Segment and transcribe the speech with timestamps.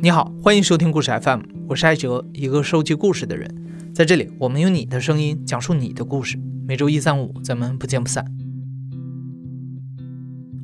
[0.00, 3.52] 你好，欢迎收听故事 FM，我是艾哲，一个收集故事的人。
[3.92, 6.38] 在这里，我们用你的声音讲述你的故事。
[6.68, 8.24] 每周一、三、五，咱们不见不散。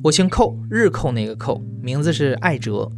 [0.03, 2.89] 我姓寇，日寇那个寇，名字是艾哲。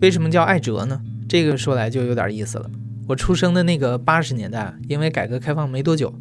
[0.00, 0.98] 为什么叫艾哲呢？
[1.28, 2.70] 这个说来就有点意思了。
[3.06, 6.14] 我出生的那个八十年代，因为改革开放没多久，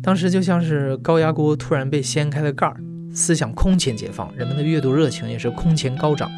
[0.00, 2.76] 当时就像是高压锅突然被掀开了盖儿，
[3.12, 6.30] 思想空前解放，人们的阅读热情也是空前高涨。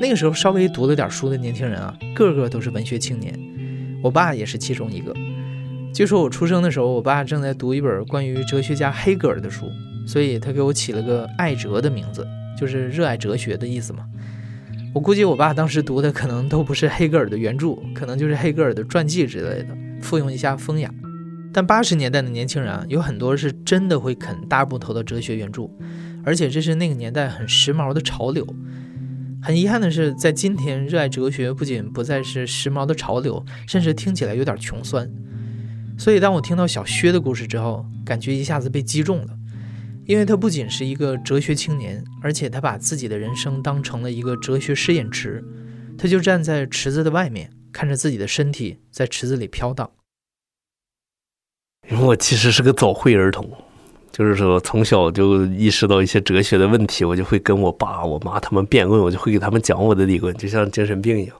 [0.00, 3.38] 那个时候稍微读了点书的年轻人啊，个个都是文学青年，
[4.02, 5.14] 我爸也是其中一个。
[5.94, 9.70] 据说我出生的时候，我爸正在读一本关于哲学家黑格尔的书，
[10.06, 12.26] 所以他给我起了个“爱哲”的名字，
[12.58, 14.04] 就是热爱哲学的意思嘛。
[14.92, 19.68] 我估计我爸当时读的可能都不是黑格尔的原著，可能就是黑格尔的传记之类的，
[20.02, 20.90] 附庸一下风雅。
[21.52, 25.70] 但八十年代的年轻人啊，有很多是真的会啃大部头的哲学原著，
[26.22, 28.46] 而且这是那个年代很时髦的潮流。
[29.46, 35.08] 很遗憾的是，在今天，热爱哲学不仅不再是时髦的潮流，甚至听起来有点穷酸。
[35.96, 39.38] 所以，当我听到小薛的故事之后，感觉一下子被击中了。
[40.04, 45.44] 因为他不仅是一个哲学青年，而且他把自己的人生当成了一个哲学试验池。
[45.96, 49.88] 他就站在池子的外面，看着自己的身体在池子里飘荡。
[52.00, 53.48] 我其实是个早慧儿童。
[54.16, 61.36] 就是说，从小就意识到一些哲学的问题，我就会跟我爸、我妈他们辩论，我就会给他们讲我的理论，就像精神病一样。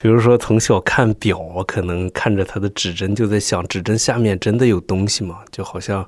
[0.00, 5.38] 比如说，从小看表，可能看着它的指针，就在想，指针下面真的有东西吗？
[5.52, 6.04] 就好像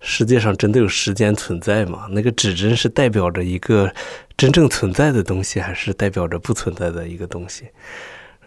[0.00, 2.08] 世界上真的有时间存在吗？
[2.10, 3.88] 那个指针是代表着一个
[4.36, 7.66] 真正存在的东西，还是代表着不存在的一个东西？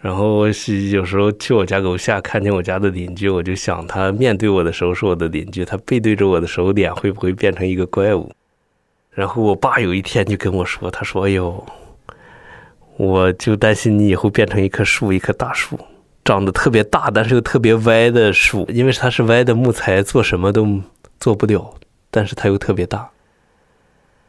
[0.04, 8.30] 然后我是有时候去我家楼下看见我家的邻居，我就想他面对我的时候是我的邻居，他背对着我的时候脸会不会变成一个怪物？
[9.12, 11.66] 然后我爸有一天就跟我说：“他说，哎呦，
[12.98, 15.78] 我就担心你以后变成一棵树，一棵大树，
[16.22, 20.82] 长得特别大，但是又特别歪的树，因为它是歪的木材，做什么都
[21.18, 21.74] 做不了，
[22.10, 23.08] 但是它又特别大。”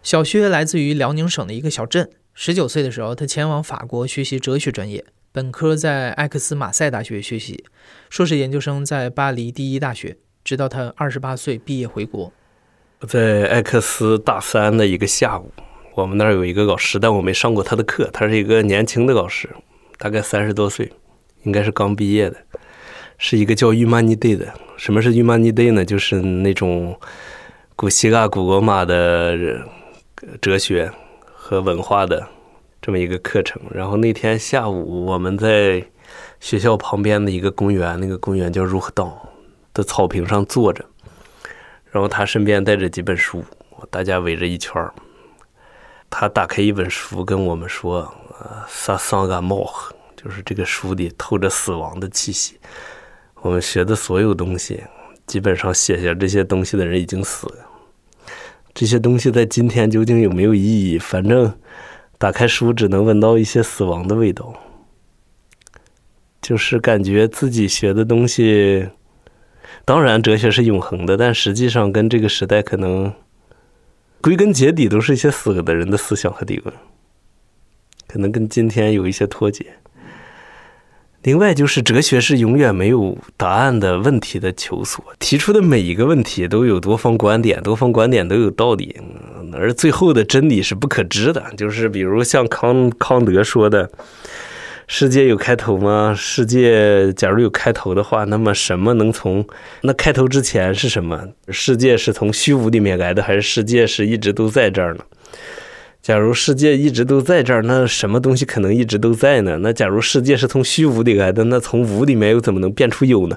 [0.01, 5.03] 小薛来自于辽宁省的一个小镇，十九岁的时候，他前往法国学习哲学专业。
[5.35, 7.66] 本科在埃克斯马赛大学学习，
[8.09, 10.16] 硕士研究生在巴黎第一大学，
[10.46, 12.31] 直到他二十八岁毕业回国。
[13.06, 15.51] 在埃克斯大三的一个下午，
[15.94, 18.09] 我们那儿有一个老师，但我没上过他的课。
[18.13, 19.50] 他是一个年轻的老师，
[19.97, 20.90] 大概三十多岁，
[21.44, 22.38] 应该是刚毕业的，
[23.18, 24.53] 是一个叫 Humanity 的。
[24.78, 25.84] 什么是 Humanity 呢？
[25.84, 26.97] 就是那种
[27.75, 29.38] 古希腊、古罗马的
[30.40, 30.90] 哲学
[31.25, 32.25] 和文化的。
[32.85, 35.84] 这么一个课程，然后那天下午我们在
[36.40, 39.28] 学校旁边的一个公园，那个公园叫如何道
[39.73, 40.85] 的草坪上坐着，
[41.90, 43.44] 然后他身边带着几本书，
[43.90, 44.94] 大家围着一圈儿。
[46.12, 48.01] 他打开一本书跟我们说
[48.40, 49.68] ：“呃，萨桑嘎莫，
[50.16, 52.59] 就是这个书里透着死亡的气息。
[53.41, 54.84] 我们学的所有东西，
[55.25, 57.56] 基本上写下这些东西的人已经死了。
[58.75, 61.00] 这些东西在今天究竟有没有意义？
[61.00, 61.51] 反正。”
[62.17, 64.53] 打开书，只能闻到一些死亡的味道，
[66.41, 68.87] 就是感觉自己学的东西，
[69.83, 73.13] 当然哲学是永恒的，但实际上跟这个时代可能
[74.21, 76.73] 归根结底都是一些死的人的思想和理论，
[78.07, 79.65] 可能跟今天有一些脱节。
[81.23, 88.95] 另外，就是哲学是永远没有答案的问题的求索，提出的每一个问题都有多方观点，多方观点都有道理，
[89.57, 91.43] 而最后的真理是不可知的。
[91.57, 93.89] 就是比如像康康德说的
[94.88, 96.13] ：“世界有开头吗？
[96.17, 99.45] 世界假如有开头的话，那么什么能从
[99.81, 101.29] 那开头之前是什么？
[101.49, 104.99] 世界是从虚无里面来的，还是世界是一直都在这儿呢？”
[106.01, 109.57] 假如世界一直都在这儿，那什么东西可能一直都在呢？
[109.61, 113.35] 那假如世界是从虚无里来的，那从无里面又怎么能变出有呢？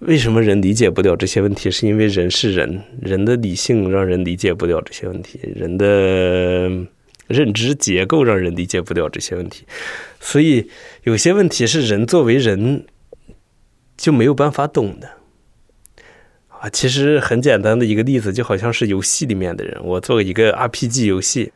[0.00, 1.70] 为什么人理解不了这些问题？
[1.70, 6.68] 是因为人是人，人的理性让人理解不了这些问题，人的
[7.28, 9.64] 认知结构让人理解不了这些问题。
[10.20, 10.68] 所以
[11.04, 12.84] 有些问题是人作为人
[13.96, 15.08] 就没有办法懂的
[16.48, 16.68] 啊。
[16.68, 21.52] 其实很简单的一个例子，就好像是游戏里面的人，我做一个 RPG 游戏。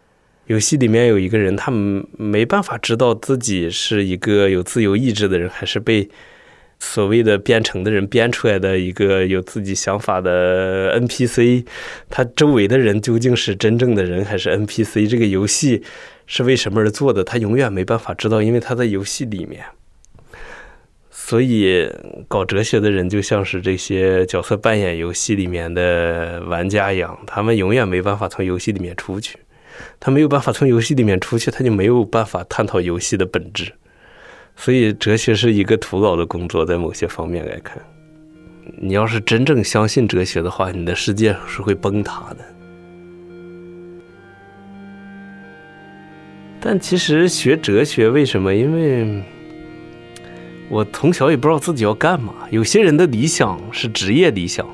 [0.47, 6.09] 游戏里面有一个人，他没办法知道自己是一个有自由意志的人，还是被
[6.81, 11.65] 所谓的编程的人编出来的一个有自己想法的 NPC。
[12.09, 15.09] 他周围的人究竟是真正的人还是 NPC？
[15.09, 15.83] 这个游戏
[16.27, 17.23] 是为什么而做的？
[17.23, 19.65] 他永远没办法知道，因为他在游戏里面。
[21.11, 21.89] 所以，
[22.27, 29.39] 搞哲学的人就像是这些角色扮演游戏里面的玩家一样，他们永远没办法从游戏里面出去。
[30.01, 33.73] 他没有办法从游戏里面出去，他就没有办法探讨游戏的本质。
[34.61, 37.83] 所以哲学是一个徒劳的工作，在某些方面来看，
[38.77, 42.45] 你要是真正相信哲学的话，你的世界是会崩塌的。
[46.61, 48.55] 但其实学哲学为什么？
[48.55, 49.25] 因为
[50.69, 52.35] 我从小也不知道自己要干嘛。
[52.51, 54.69] 有些人的理想是职业理想，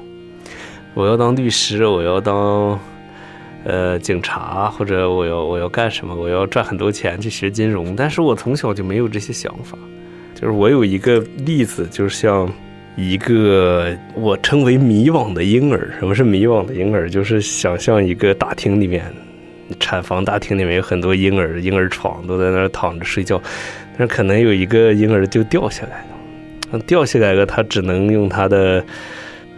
[0.94, 2.76] 我要当律师，我要当
[3.66, 6.14] 呃警察，或者我要我要干什么？
[6.14, 7.94] 我要赚很多钱去学金融。
[7.96, 9.76] 但是我从小就没有这些想法。
[10.34, 12.48] 就是我有一个例子，就是像
[12.96, 15.92] 一个我称为迷惘的婴儿。
[15.98, 17.10] 什么是迷惘的婴儿？
[17.10, 19.04] 就是想象一个大厅里面。
[19.80, 23.42] 产房大厅里面有很多婴儿，婴儿床都在那儿躺着睡觉，
[23.98, 26.06] 但是可能有一个婴儿就掉下来
[26.70, 28.84] 了，掉下来了，他只能用他的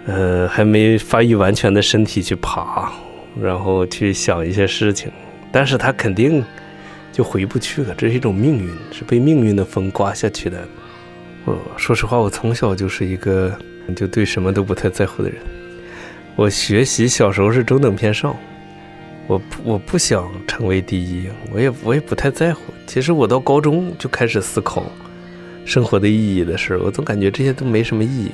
[0.07, 2.91] 呃还没发育完全的身体去爬，
[3.43, 5.11] 然后去想一些事情，
[5.52, 6.44] 但是他肯定
[7.12, 10.67] 就回不去了，这是一种命运，是被命运的风刮下去的。
[11.44, 13.56] 我说实话，我从小就是一个
[13.96, 15.38] 就对什么都不太在乎的人，
[16.37, 18.37] 我学习小时候是中等偏上。
[19.26, 22.62] 我我不想成为第一，我也我也不太在乎。
[22.87, 24.90] 其实我到高中就开始思考
[25.67, 28.31] 生活的意义的事，我总感觉这些都没什么意义。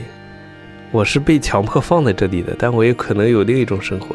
[0.92, 4.14] 我是被强迫放在这里的，但我也可能有另一种生活。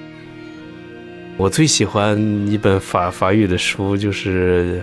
[1.40, 4.82] 我最喜欢一本法法语的书，就是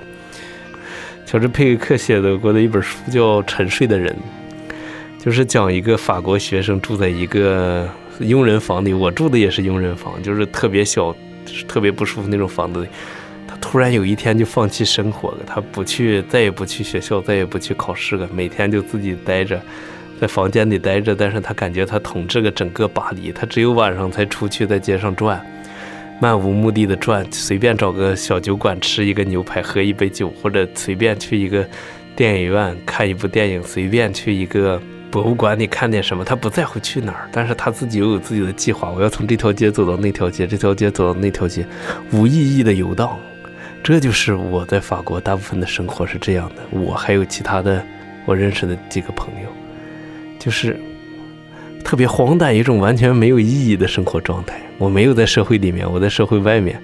[1.26, 4.10] 乔治佩克写的过的一本书，叫《沉睡的人》，
[5.22, 7.86] 就是讲一个法国学生住在一个
[8.20, 11.14] 佣人房里，我住的也是佣人房，就是特别小。
[11.68, 12.88] 特别不舒服那种房子里，
[13.46, 19.60] 他突然有一天就放弃生活了，他不去，再也不去学校，再也不去考试了，每天就自己待着，
[20.20, 21.14] 在房间里待着。
[21.14, 25.40] 但是他感觉他统治了整个巴黎，他只有晚上才出去在街上转，
[26.20, 31.66] 漫无目的的转，随便找个小酒馆吃一个牛排，喝一杯酒，或者随便去一个
[32.14, 34.80] 电影院看一部电影，随便去一个。
[35.08, 38.90] 博物馆里看点什么，他不在乎去哪儿，但是他自己又有自己的计划。
[38.90, 41.64] 我要从这条街走到那条街，这条街走到那条街，
[42.12, 43.16] 无意义的游荡。
[43.82, 46.78] 这就是我在法国大部分的生活是这样的。
[46.78, 47.82] 我还有其他的
[48.26, 49.48] 我认识的几个朋友，
[50.38, 50.78] 就是
[51.82, 54.60] 特别荒诞，一种完全没有意义的生活状态。
[54.78, 56.80] 我没有在社会里面，我在社会外面。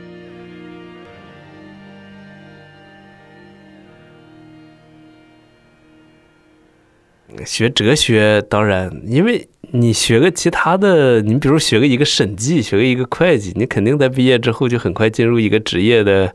[7.44, 16.32] 学哲学，当然，因为你学个其他的，你比如学个一个审计，学个一个会计，你肯定在毕业之后就很快进入一个职业的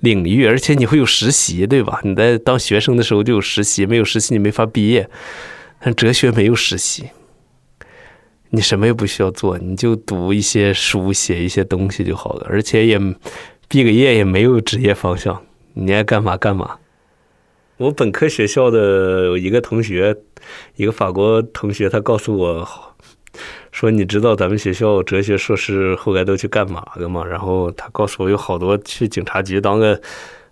[0.00, 2.00] 领域，而且你会有实习，对吧？
[2.02, 5.08] 你在当学生的时候就有实习，没有实习你没法毕业。
[5.80, 7.04] 但哲学没有实习，
[8.50, 12.98] 你什么也不需要做，你就读一些书，写一些东西就好了，而且也
[13.68, 15.42] 毕个业也没有职业方向，
[15.74, 16.78] 你爱干嘛干嘛。
[17.76, 20.16] 我本科学校的一个同学，
[20.76, 22.68] 一个法国同学，他告诉我，
[23.70, 27.24] 说你知道咱们学校哲学硕士后来都去干嘛了吗？
[27.24, 30.00] 然后他告诉我，有好多去警察局当个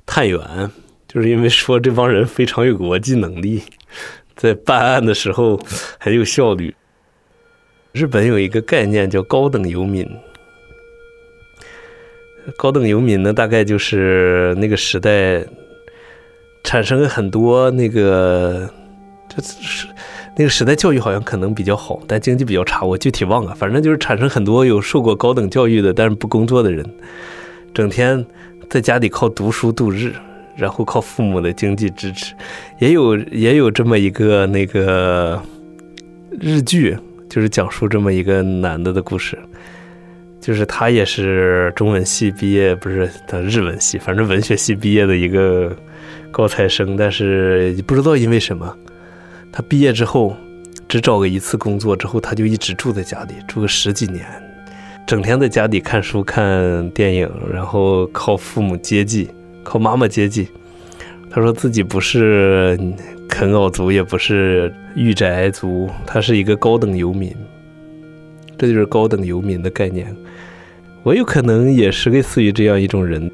[0.05, 0.71] 探员，
[1.09, 3.63] 就是因为说这帮人非常有逻辑能力，
[4.37, 5.59] 在办案的时候
[5.99, 6.75] 很有效率。
[7.97, 10.07] 日本有一个概念叫高等游民，
[12.59, 15.43] 高等游民呢，大概就是那个时代。
[16.63, 18.69] 产生了很多那个，
[19.29, 19.87] 就是
[20.37, 23.55] 那个时代教育好像可能比较好，但经济比较差，我具体忘了。
[23.55, 26.85] 反正就是产生很多有受过高等教育的，但是不工作的人，
[27.73, 28.27] 整天
[28.69, 30.13] 在家里靠读书度日，
[30.57, 32.35] 然后靠父母的经济支持。
[32.81, 35.41] 也有也有这么一个那个
[36.41, 39.39] 日剧，就是讲述这么一个男的的故事，
[40.41, 45.77] 就是他也是中文系毕业，不是他日文系，反正文学系毕业的一个。
[46.33, 48.77] 高材生，但是不知道因为什么，
[49.51, 50.37] 他毕业之后
[50.87, 54.27] 只找个一次工作，之后他就一直住在家里，住个十几年，
[55.07, 59.31] 整天在家里看书、看电影，然后靠父母接济，
[59.63, 60.47] 靠妈妈接济。
[61.31, 62.79] 他说自己不是
[63.29, 67.35] 啃老族，也不是御宅族，他是一个高等游民。
[68.59, 70.15] 这就是高等游民的概念。
[71.03, 73.31] 我有可能也是类似于这样一种人。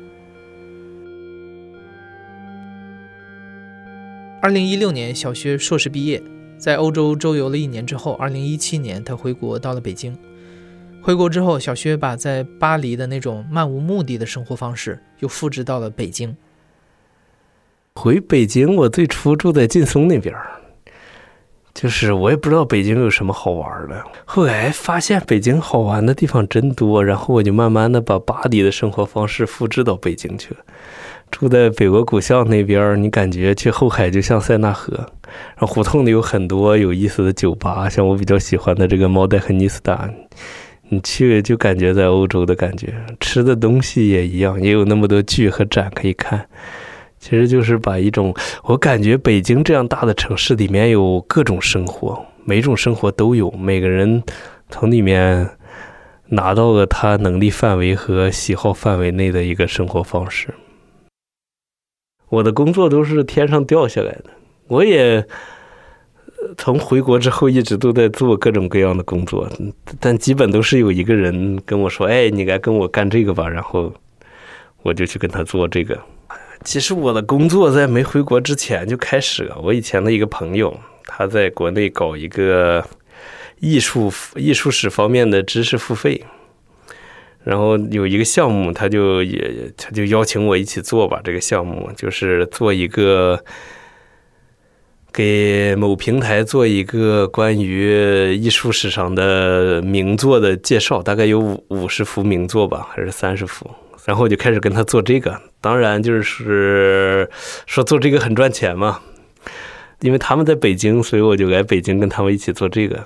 [4.41, 6.21] 二零一六年小学硕士毕业，
[6.59, 10.19] 在欧洲周游了一年之后，二零一七年他回国到了北京。
[11.01, 16.37] 回国之后，小薛把在巴黎的那种漫无目的的生活方式又复制到了北京。
[17.95, 20.47] 回北京，我最初住在劲松那边儿
[21.75, 24.05] 就是我也不知道北京有什么好玩的。
[24.27, 30.61] 后来发现北京好玩的地方真多，然后我就慢慢的把巴黎的生活方式复制到北京去了。
[31.31, 40.11] 住在北国古巷那边，你感觉去后海就像塞纳河，然后胡同里有很多有意思的酒吧，像我比较喜欢的这个猫代和尼斯达，
[40.91, 42.93] 你去就感觉在欧洲的感觉。
[43.19, 46.47] 吃的东西也一样，也有那么多剧和展可以看。
[47.23, 54.21] 其实就是把一种，我感觉北京这样大的城市里面有各种生活，每种生活都有，每个人
[54.69, 55.49] 从里面。
[56.35, 60.49] 拿到了他能力范围和喜好范围内的一个生活方式。
[62.31, 64.31] 我的工作都是天上掉下来的，
[64.69, 65.23] 我也
[66.57, 69.47] 从回国之后一直都在做各种各样的工作，
[70.01, 73.93] 但基本都是有一个人跟我说：“哎，你来跟我干这个吧。”然后
[74.83, 76.01] 我就去跟他做这个。
[76.65, 79.59] 其实我的工作在没回国之前就开始了。
[79.63, 82.85] 我以前的一个朋友，他在国内搞一个。
[83.65, 86.21] 艺术艺术史方面的知识付费，
[87.45, 91.21] 然后有一个项目，他就也他就邀请我一起做吧。
[91.23, 93.39] 这个项目就是做一个
[95.13, 103.71] 给某平台做一个关于艺术史上的名作的介绍，大概有五五十幅名作吧，还是三十幅。
[104.05, 107.29] 然后我就开始跟他做这个，当然就是
[107.67, 109.01] 说做这个很赚钱嘛，
[110.01, 113.01] 因为他们在北京，所以我就来北京跟他们一起做这个。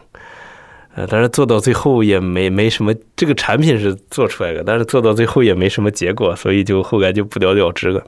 [0.95, 8.03] 呃，但是做到最后也没没什么，这个产品是做出来的，但是做到最后也没什么结果，所以就后来就不了了之了。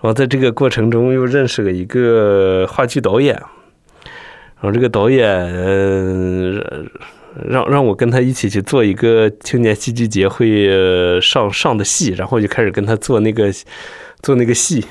[0.00, 5.26] 然后在这个过程中又认识了一个话剧导演，然后这个导演
[7.48, 10.68] 让让我跟他一起去做一个青年戏剧节会
[11.20, 13.52] 上上的戏，然后就开始跟他做那个
[14.22, 14.84] 做那个戏。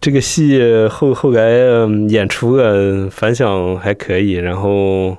[0.00, 0.60] 这个戏
[0.90, 1.50] 后后来
[2.08, 5.16] 演出了，反响还可以，然后。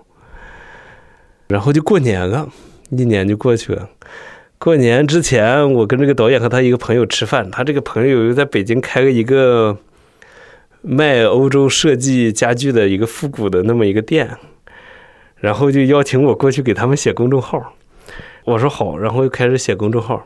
[1.48, 2.48] 然后就过年了，
[2.92, 3.90] 一年就过去了。
[4.60, 9.76] 过年之前，我跟这个导演和他一个朋友吃饭，他这个朋友又在北京开了一个
[10.84, 14.38] 卖欧洲设计家具的一个复古的那么一个店，
[15.40, 17.74] 然后就邀请我过去给他们写公众号。
[18.46, 20.26] 我说好，然后又开始写公众号。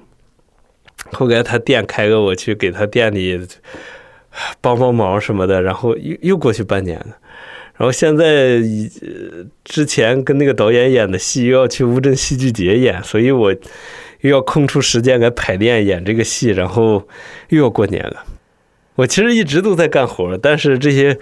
[1.11, 3.39] 后来他店开了，我去给他店里
[4.61, 7.17] 帮帮忙什么的，然后又又过去半年了。
[7.75, 8.61] 然后现在，
[9.63, 13.51] 之前跟那个导演演的戏又要去乌镇戏剧节演，所以我
[14.21, 17.07] 又要空出时间来排练演这个戏，然后
[17.49, 18.23] 又要过年了。
[18.95, 21.17] 我其实一直都在干活，但是这些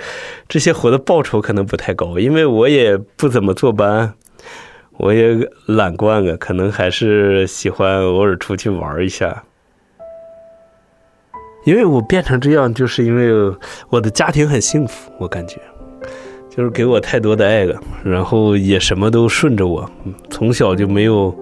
[0.47, 4.13] 这些活的报酬可能不太高，因为我也不怎么坐班，
[4.97, 9.43] 我也懒惯了，可能还是喜欢偶尔出去玩一下。
[11.63, 13.55] 因为我变成这样，就是因为
[13.89, 15.59] 我的家庭很幸福，我感觉。
[16.49, 19.89] 就是给我太多的爱了，然后也什么都顺着我，
[20.29, 21.33] 从小就没有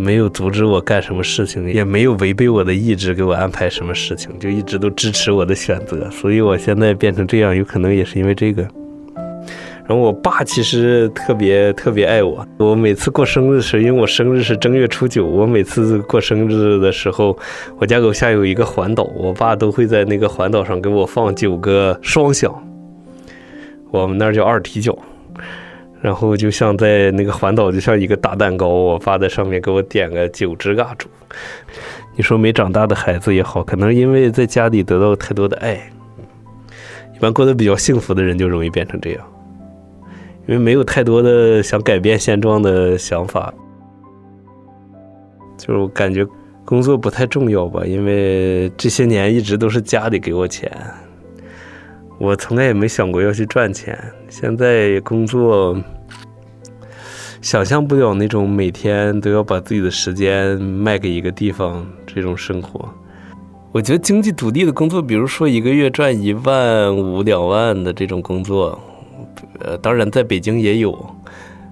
[0.00, 6.10] 没有阻止我干什么事情，也没有违背我的意志给我安排什么事情，就一直都支持我的选择。
[6.10, 8.66] 所以我现在变成这样，有可能也是因为这个。
[9.86, 17.36] 然后我爸其实特别特别爱我，我每次过生日的时候，因为我生日是正月初九，我每次过生日的时候，
[17.76, 22.54] 我家楼下有一个环岛，我爸都会在那个环岛上给我放九个双响。
[23.90, 24.96] 我们那儿叫二踢脚，
[26.00, 31.08] 然后就像在那个环岛，就像一个大蛋糕，我爸在上面给我点个九只蜡烛。
[32.16, 35.74] 你说没长大的孩子也好，可能因为在家里得到太多的爱，
[37.14, 39.26] 一般过得比较幸福的人就容易变成这样，
[40.46, 43.52] 因为没有太多的想改变现状的想法，
[45.58, 46.26] 就是感觉
[46.64, 50.70] 工作不太重要吧，因为这些年一直都是家里给我钱。
[52.20, 53.98] 我从来也没想过要去赚钱，
[54.28, 55.74] 现在工作，
[57.40, 62.86] 想象不了那种每天都要把自己的时间卖给一个地方这种生活。
[63.72, 68.78] 我觉得经济独立的工作，比如说一个月赚一万五两万的这种工作，
[69.60, 71.16] 呃，当然在北京也有，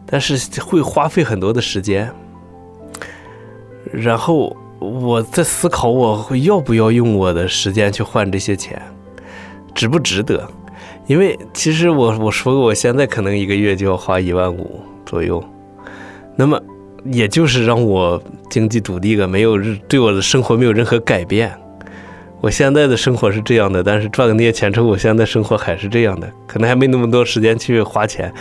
[0.07, 2.11] 但是会花费很多的时间。
[3.93, 8.81] 然后我在思考，我要不要用我的时间去换这些钱。
[9.79, 10.45] 值不值得？
[11.07, 15.41] 因为其实我我说过，我现在可能一个月就要花一万五左右，
[16.35, 16.61] 那么
[17.05, 18.21] 也就是让我
[18.51, 19.57] 经济独立了，没有
[19.87, 21.57] 对我的生活没有任何改变。
[22.41, 28.35] 我现在的生活是这样的，但是赚了那些钱之后，我现在生活还是这样的，可能还没那么多时间去花钱。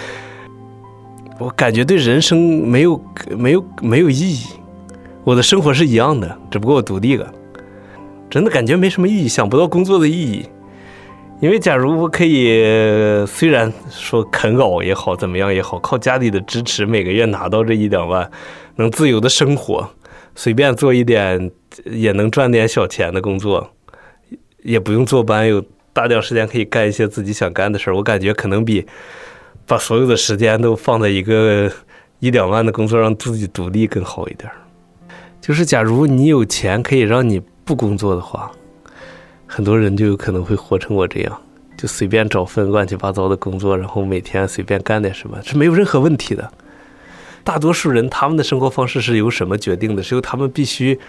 [1.38, 3.00] 我感觉对人生没有
[3.38, 4.44] 没有没有意义。
[5.24, 7.32] 我的生活是一样的，只不过我独立了，
[8.28, 10.48] 真的感觉没什么意义，想不到工作的意义。
[11.40, 12.64] 因为假如我可以，
[13.28, 18.30] 虽然说啃老也好，怎么样也好，靠家里的支持，每个月拿到这一两万，
[18.78, 19.88] 能自由的生活，
[20.34, 21.52] 随便做一点
[21.86, 23.70] 也能赚点小钱的工作，
[24.64, 25.64] 也不用坐班，有
[25.94, 27.96] 大量时间可以干一些自己想干的事儿。
[27.96, 28.84] 我感觉可能比
[29.68, 31.72] 把所有的时间都放在一个
[32.20, 34.50] 一两万的工作让自己独立更好一点。
[35.40, 38.52] 就是假如你有钱可以让你不工作的话，
[39.48, 41.42] 很多人就有可能会活成我这样，
[41.78, 46.52] 就随便找份乱七八糟的工作，然后每天随便干点什么，是没有任何问题的。
[47.44, 50.04] 大多数人他们的生活方式是由什么决定的？
[50.04, 51.00] 是由他们必须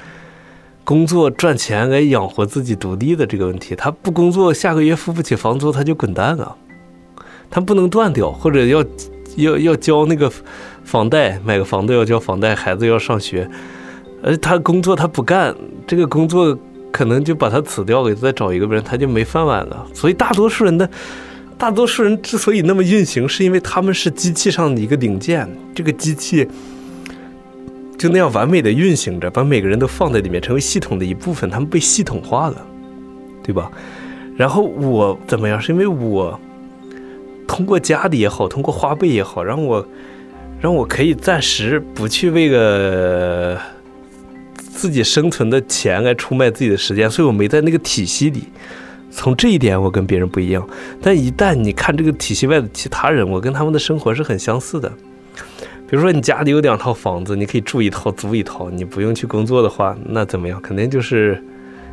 [0.85, 3.75] 工作赚钱来养活自己独立的这个问题。
[3.75, 6.57] 他不工作，下个月付不起房租，他就滚蛋啊！
[7.51, 8.85] 他不能断掉，或者要
[9.37, 10.31] 要要交那个
[10.85, 13.51] 房贷，买个房子要交房贷，孩子要上学。
[14.23, 15.55] 而，他工作他不干，
[15.87, 16.57] 这个工作
[16.93, 19.87] 可能就把他辞掉，给再找一个人，他就没饭碗了。
[19.95, 20.89] 所以大多数人的。
[21.61, 26.47] 大多数人之所以那么运行，是因为他们是机器上的一个零件，这个机器
[27.99, 32.65] 就那样完美的运行着，把每个人都放在里面，成为系统的一部分，他们被系统化了，
[33.43, 33.69] 对吧？
[34.37, 35.61] 然后我怎么样？
[35.61, 36.39] 是因为我
[37.49, 39.85] 通过家里也好，通过花呗也好，让我
[40.61, 43.61] 让我可以暂时不去为了
[44.79, 48.45] 自己生存的钱来出卖自己的时间，所以我没在那个体系里。
[49.11, 50.65] 从这一点，我跟别人不一样。
[51.03, 54.89] 但一旦你看这个体系外的其他人，我跟他们的生活是很相似的。
[55.89, 60.61] 比如说，你家里有两套房子，你可以住一套，租一套，你不用去工作的话，那怎么样？
[60.61, 61.43] 肯定就是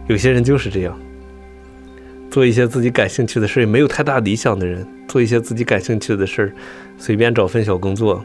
[0.08, 0.96] 有些人就是这样，
[2.30, 6.54] 做一些自己感兴趣的事，也没有太大理想的人，做一些自己感兴趣的事，
[7.00, 8.24] 随便找份小工作，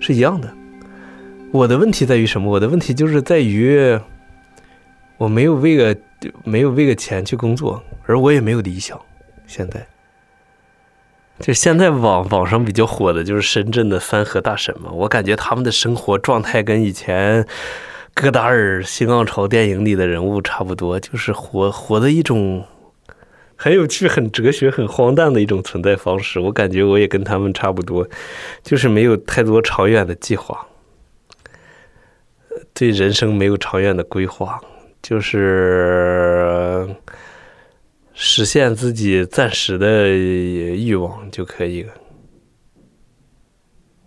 [0.00, 0.52] 是一样的。
[1.52, 2.50] 我的问题在于什么？
[2.50, 3.98] 我的问题就是在于
[5.18, 5.98] 我没有为了。
[6.44, 9.00] 没有为了钱去工作，而我也没有理想。
[9.46, 9.86] 现在，
[11.38, 14.90] 就现在网网上比较火的就是深圳的三和大神嘛。
[14.92, 17.46] 我感觉他们的生活状态跟以前
[18.12, 22.66] 戈达尔新浪潮电影里的人物差不多，就是活活的一种
[23.56, 26.38] 很有趣、很哲学、很荒诞的一种存在方式。
[26.38, 28.06] 我感觉我也跟他们差不多，
[28.62, 30.66] 就是没有太多长远的计划，
[32.74, 34.60] 对人生没有长远的规划。
[35.02, 36.86] 就是
[38.12, 41.92] 实现自己暂时的欲望就可以了。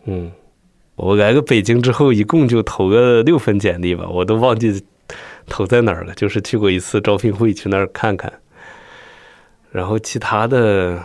[0.06, 0.32] 嗯，
[0.96, 4.86] 我来个北京之后，一共就投个六份简历吧，我都忘记
[5.48, 6.14] 投在哪儿了。
[6.14, 8.32] 就是去过一次招聘会，去那儿看看，
[9.72, 11.02] 然后其他的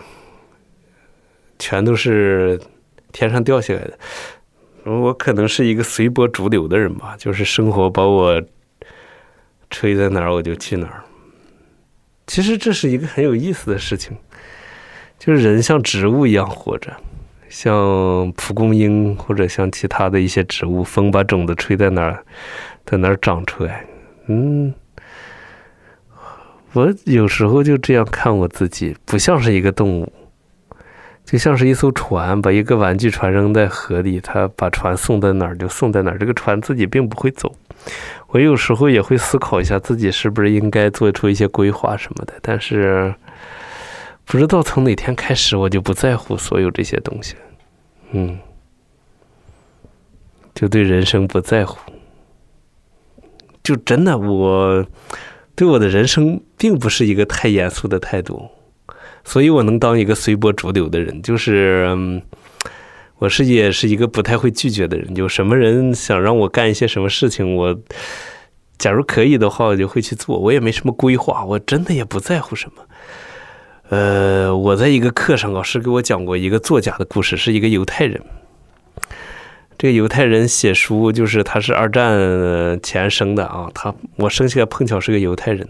[1.58, 2.60] 全都是
[3.10, 3.98] 天上掉下来的。
[4.84, 8.42] 我可能是一个随波逐流的人吧，就是生活把我。
[9.70, 11.04] 吹在哪儿我就去哪儿。
[12.26, 14.16] 其实这是一个很有意思的事情，
[15.18, 16.90] 就是人像植物一样活着，
[17.50, 22.24] 像蒲公英或者像其他的一些植物，风把种子吹在哪儿，
[22.86, 23.84] 在哪儿长出来。
[24.28, 24.72] 嗯，
[26.72, 30.10] 我有时候就这样看我自己，不像是一个动物，
[31.30, 37.54] 就像是一艘船，把一个玩具船扔在河里，它把船送在哪儿就送在哪儿，这个船自己并不会走。
[38.28, 43.14] 我有时候也会思考一下自己是不是应该做出一些规划什么的，但是
[44.24, 47.34] 不知道从哪天开始我就不在乎所有这些东西，
[48.12, 48.38] 嗯，
[50.54, 51.78] 就对人生不在乎，
[53.62, 54.82] 就真的我
[55.54, 58.48] 对我的人生并不是一个太严肃的态度，
[59.28, 62.20] 所以我能当一个随波逐流的人，就是。
[63.20, 67.76] 我是也是一个不太会拒绝的人，有什么人想让我干一些什么事情，我
[68.78, 70.38] 假如可以的话，我就会去做。
[70.38, 72.84] 我也没什么规划，我真的也不在乎什么。
[73.88, 78.22] 呃，我在一个课上，老师给我讲过一个作家的故事，是一个犹太人。
[79.76, 85.68] 这个犹太人写书，就是他是二战前生的啊，他我生下来碰巧是个犹太人。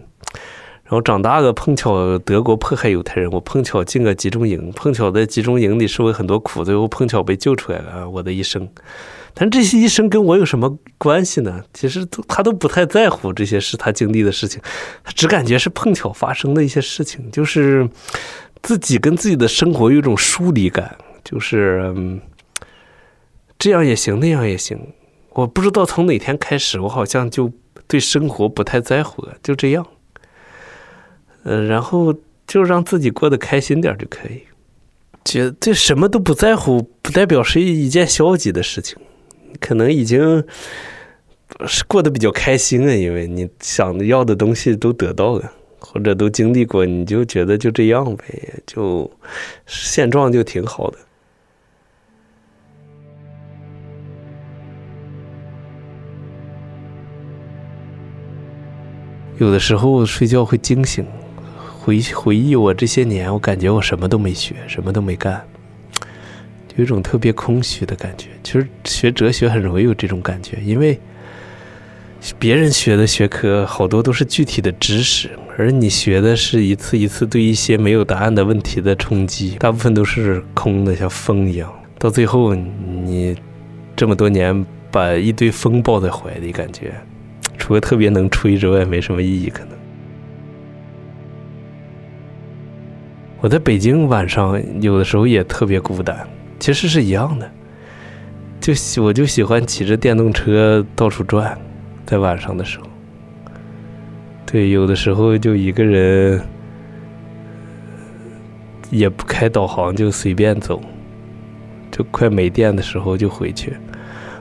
[0.89, 8.09] 然后长大了，碰巧德国迫害犹太人，我碰巧进了集中营，碰巧在集中营里受了很多苦，最后碰巧被救出来了。
[8.09, 8.67] 我的一生，
[9.35, 11.63] 但这些一生跟我有什么关系呢？
[11.75, 14.63] 其实都他都不太在乎这些是他经历的事情，
[15.05, 17.87] 他只感觉是碰巧发生的一些事情，就是
[18.63, 21.95] 自己跟自己的生活有一种疏离感，就是
[23.59, 24.79] 这样也行，那样也行。
[25.35, 27.53] 我不知道从哪天开始，我好像就
[27.87, 29.87] 对生活不太在乎了，就这样。
[31.51, 32.15] 嗯，然后
[32.47, 34.43] 就让自己过得开心点就可以。
[35.25, 38.99] 觉对什么都不在乎，不代表是一件消极的事情。
[39.59, 40.45] 可能已经
[41.67, 49.11] 是过得比较开心了，因为你想要的东西都得到了，或者都经历过，你就觉得就这样呗，就
[49.67, 50.99] 现状就挺好的。
[59.39, 61.07] 有的时候睡觉会惊醒，
[61.89, 65.43] 回回忆我这些年，我感觉我什么都没学，什么都没干，
[66.77, 68.27] 有一种特别空虚的感觉。
[68.45, 71.01] 其实学哲学很容易有这种感觉，因为
[72.39, 81.73] 别人学的学科好多都是具体的知识，而你学的是一次一次对一些没有答案的问题的冲击，大部分都是空的，像风一样。
[81.99, 83.35] 到最后，你
[83.97, 86.93] 这么多年把一堆风抱在怀里，感觉。
[87.57, 89.49] 除了特别能吹之外，没什么意义。
[89.49, 89.78] 可能
[93.41, 96.17] 我在北京晚上有的时候也特别孤单，
[96.59, 97.51] 其实是一样的。
[98.61, 98.73] 就
[99.03, 101.57] 我就喜欢骑着电动车到处转，
[102.05, 102.87] 在晚上的时候。
[104.45, 106.41] 对，有的时候就一个人，
[108.91, 110.81] 也不开导航，就随便走。
[111.91, 113.73] 就快没电的时候就回去。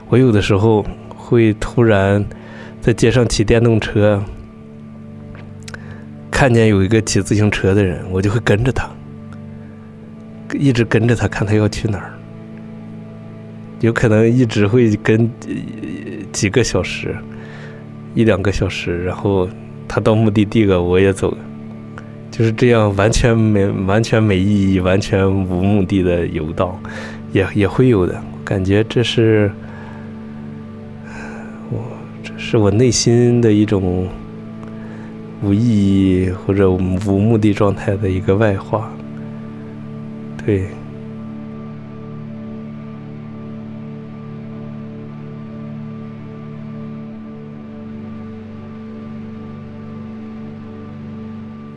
[0.08, 0.84] 我有的时候
[1.16, 2.24] 会突然。
[2.80, 4.22] 在街上骑电动车，
[6.38, 8.88] 看见有一个骑自行车的人，我就会跟着他，
[10.54, 12.12] 一直跟着他，看他要去哪儿。
[13.80, 15.28] 有可能一直会跟
[16.30, 17.16] 几个小时，
[18.14, 19.48] 一两个小时，然后
[19.88, 21.36] 他到目的地了，我也走，
[22.30, 26.80] 就是这样，完全没完全没意义、完全无目的的游荡，
[27.32, 28.16] 也也会有的。
[28.44, 29.50] 感觉这是
[31.68, 31.82] 我，
[32.22, 32.32] 这。
[32.38, 34.06] 是我内心的一种
[35.42, 36.78] 无意义或者无
[37.18, 38.90] 目的状态的一个外化，
[40.44, 40.66] 对。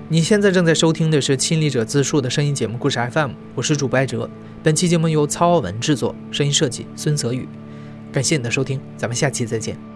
[0.09, 4.29] 你现在正在收听的是《亲历者自述》的声音节目故事 FM，我是主播艾哲。
[4.61, 7.47] 本期节目由曹傲文制作，声音设计孙泽宇。
[8.11, 9.90] 感谢你的收听，咱们下期再见。